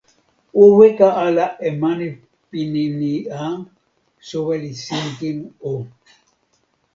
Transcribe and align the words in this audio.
o 0.61 0.63
weka 0.77 1.07
ala 1.25 1.45
e 1.67 1.69
mani 1.81 2.07
pini 2.49 2.85
ni 2.99 3.13
a, 3.41 3.43
soweli 4.27 4.71
Sinkin 4.85 5.39
o. 5.71 5.73